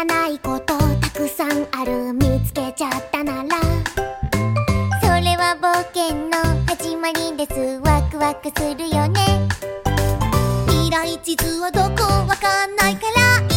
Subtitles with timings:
[0.00, 3.48] らないことたくさんある見つけちゃったなら。
[5.02, 7.80] それは冒険の始まりです。
[7.84, 9.48] ワクワクするよね。
[10.68, 13.49] 未来地図はどこわかんないから。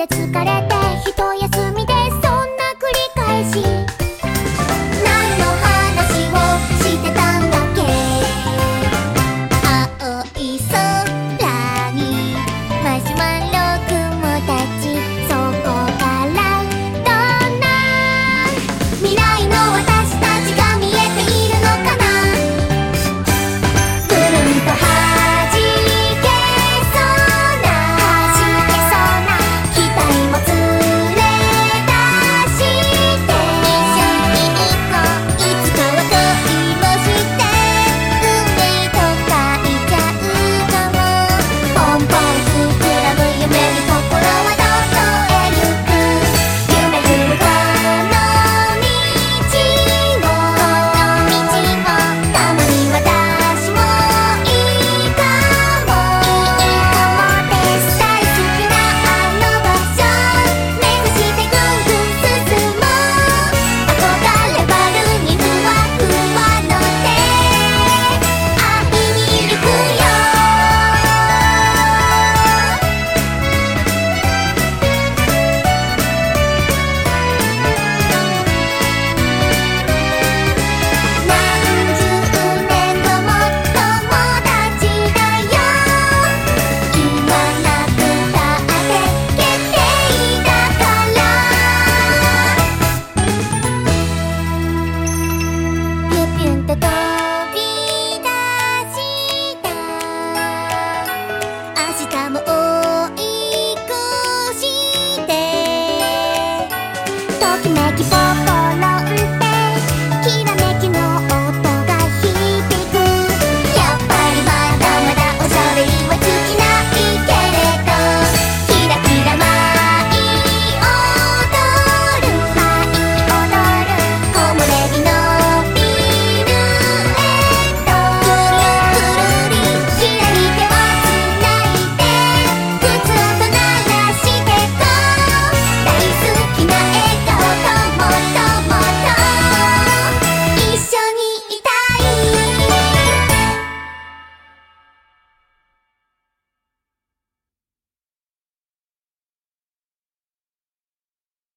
[0.00, 1.59] で疲れて一休み